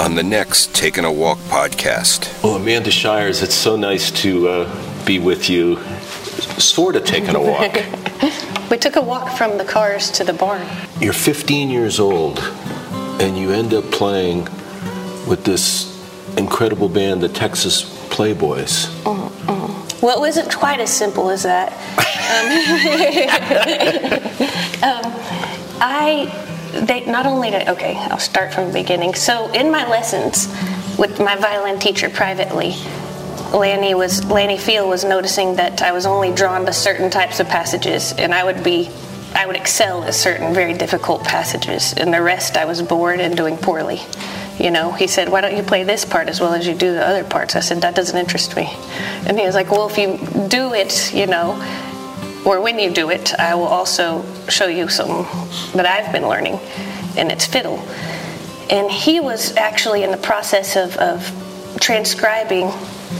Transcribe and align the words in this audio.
on 0.00 0.14
the 0.14 0.22
next 0.22 0.74
Taking 0.74 1.04
a 1.04 1.12
Walk 1.12 1.38
podcast. 1.48 2.42
Well, 2.42 2.56
Amanda 2.56 2.90
Shires, 2.90 3.42
it's 3.42 3.54
so 3.54 3.76
nice 3.76 4.10
to 4.22 4.48
uh, 4.48 5.04
be 5.04 5.18
with 5.18 5.48
you, 5.48 5.78
sort 6.58 6.96
of 6.96 7.04
taking 7.04 7.34
a 7.34 7.40
walk. 7.40 7.78
We 8.70 8.78
took 8.78 8.96
a 8.96 9.02
walk 9.02 9.36
from 9.36 9.58
the 9.58 9.64
cars 9.64 10.10
to 10.12 10.24
the 10.24 10.32
barn. 10.32 10.66
You're 10.98 11.12
15 11.12 11.68
years 11.68 12.00
old, 12.00 12.38
and 13.20 13.36
you 13.36 13.52
end 13.52 13.74
up 13.74 13.84
playing 13.92 14.46
with 15.28 15.44
this 15.44 15.86
incredible 16.38 16.88
band, 16.88 17.22
the 17.22 17.28
Texas 17.28 17.82
Playboys. 18.08 18.88
Well, 20.02 20.16
it 20.16 20.18
wasn't 20.18 20.52
quite 20.52 20.80
as 20.80 20.90
simple 20.92 21.30
as 21.30 21.42
that. 21.44 21.72
Um, 22.24 22.46
um, 24.82 25.02
I, 25.78 26.53
they 26.82 27.04
not 27.04 27.26
only 27.26 27.50
did, 27.50 27.68
okay, 27.68 27.96
I'll 27.96 28.18
start 28.18 28.52
from 28.52 28.68
the 28.68 28.72
beginning. 28.72 29.14
So 29.14 29.50
in 29.52 29.70
my 29.70 29.88
lessons 29.88 30.48
with 30.98 31.18
my 31.18 31.36
violin 31.36 31.78
teacher 31.78 32.08
privately, 32.10 32.74
Lanny 33.52 33.94
was 33.94 34.24
Lanny 34.24 34.58
Field 34.58 34.88
was 34.88 35.04
noticing 35.04 35.56
that 35.56 35.82
I 35.82 35.92
was 35.92 36.06
only 36.06 36.32
drawn 36.32 36.66
to 36.66 36.72
certain 36.72 37.10
types 37.10 37.40
of 37.40 37.48
passages, 37.48 38.12
and 38.12 38.34
I 38.34 38.42
would 38.42 38.64
be, 38.64 38.90
I 39.34 39.46
would 39.46 39.56
excel 39.56 40.02
at 40.04 40.14
certain 40.14 40.52
very 40.52 40.74
difficult 40.74 41.22
passages, 41.24 41.92
and 41.92 42.12
the 42.12 42.20
rest 42.20 42.56
I 42.56 42.64
was 42.64 42.82
bored 42.82 43.20
and 43.20 43.36
doing 43.36 43.56
poorly. 43.56 44.00
You 44.58 44.70
know, 44.70 44.92
he 44.92 45.06
said, 45.06 45.28
"Why 45.28 45.40
don't 45.40 45.56
you 45.56 45.62
play 45.62 45.84
this 45.84 46.04
part 46.04 46.28
as 46.28 46.40
well 46.40 46.54
as 46.54 46.66
you 46.66 46.74
do 46.74 46.92
the 46.94 47.06
other 47.06 47.24
parts?" 47.24 47.54
I 47.54 47.60
said, 47.60 47.82
"That 47.82 47.94
doesn't 47.94 48.16
interest 48.16 48.56
me," 48.56 48.72
and 49.26 49.38
he 49.38 49.46
was 49.46 49.54
like, 49.54 49.70
"Well, 49.70 49.88
if 49.88 49.98
you 49.98 50.18
do 50.48 50.74
it, 50.74 51.12
you 51.14 51.26
know." 51.26 51.60
Or 52.44 52.60
when 52.60 52.78
you 52.78 52.90
do 52.90 53.10
it, 53.10 53.34
I 53.34 53.54
will 53.54 53.64
also 53.64 54.24
show 54.48 54.66
you 54.66 54.88
some 54.88 55.24
that 55.74 55.86
I've 55.86 56.12
been 56.12 56.28
learning, 56.28 56.58
and 57.16 57.32
it's 57.32 57.46
fiddle. 57.46 57.78
And 58.70 58.90
he 58.90 59.20
was 59.20 59.56
actually 59.56 60.02
in 60.02 60.10
the 60.10 60.16
process 60.16 60.76
of, 60.76 60.96
of 60.98 61.76
transcribing 61.80 62.70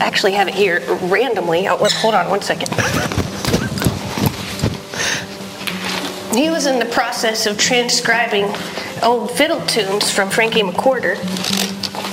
I 0.00 0.06
actually 0.06 0.32
have 0.32 0.48
it 0.48 0.54
here 0.54 0.80
randomly. 1.02 1.68
Oh, 1.68 1.76
hold 1.76 2.14
on 2.14 2.28
one 2.28 2.40
second. 2.40 2.68
He 6.34 6.50
was 6.50 6.66
in 6.66 6.78
the 6.78 6.88
process 6.92 7.46
of 7.46 7.58
transcribing 7.58 8.52
old 9.02 9.30
fiddle 9.30 9.60
tunes 9.66 10.10
from 10.10 10.30
Frankie 10.30 10.62
McWhorter 10.62 11.16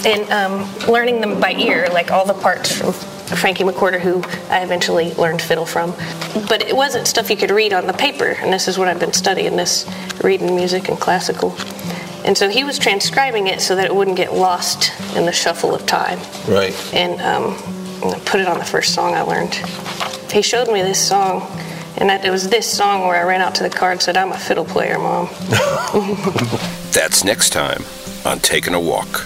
and 0.06 0.30
um, 0.30 0.92
learning 0.92 1.22
them 1.22 1.40
by 1.40 1.54
ear, 1.54 1.88
like 1.92 2.12
all 2.12 2.26
the 2.26 2.34
parts 2.34 2.72
from 2.72 2.94
Frankie 3.36 3.64
McWhorter, 3.64 4.00
who 4.00 4.24
I 4.52 4.64
eventually 4.64 5.14
learned 5.14 5.42
fiddle 5.42 5.66
from. 5.66 5.92
But 6.48 6.62
it 6.64 6.76
wasn't 6.76 7.08
stuff 7.08 7.30
you 7.30 7.38
could 7.38 7.52
read 7.52 7.74
on 7.74 7.88
the 7.88 7.94
paper, 7.94 8.36
and 8.40 8.52
this 8.52 8.68
is 8.68 8.78
what 8.78 8.88
I've 8.88 9.00
been 9.00 9.14
studying 9.14 9.56
this 9.56 9.90
reading 10.24 10.56
music 10.56 10.90
and 10.90 11.00
classical. 11.00 11.56
And 12.26 12.38
so 12.38 12.50
he 12.50 12.64
was 12.64 12.78
transcribing 12.78 13.48
it 13.48 13.62
so 13.62 13.76
that 13.76 13.86
it 13.86 13.96
wouldn't 13.96 14.18
get 14.18 14.34
lost 14.34 14.92
in 15.16 15.26
the 15.26 15.32
shuffle 15.32 15.74
of 15.74 15.86
time. 15.86 16.20
Right. 16.48 16.76
And 16.94 17.20
um, 17.22 17.54
I 18.14 18.20
put 18.26 18.40
it 18.40 18.48
on 18.48 18.60
the 18.60 18.66
first 18.66 18.94
song 18.94 19.16
I 19.16 19.22
learned. 19.22 19.56
He 20.32 20.42
showed 20.42 20.68
me 20.68 20.82
this 20.82 21.06
song, 21.06 21.50
and 21.98 22.10
that, 22.10 22.26
it 22.26 22.32
was 22.32 22.50
this 22.50 22.72
song 22.72 23.08
where 23.08 23.20
I 23.20 23.24
ran 23.24 23.42
out 23.42 23.56
to 23.56 23.64
the 23.64 23.70
car 23.70 23.92
and 23.92 24.02
said, 24.02 24.18
I'm 24.18 24.32
a 24.32 24.38
fiddle 24.38 24.66
player, 24.66 25.00
Mom. 25.00 25.28
That's 26.92 27.24
next 27.24 27.52
time 27.52 27.84
on 28.26 28.40
Taking 28.40 28.74
a 28.74 28.80
Walk. 28.80 29.26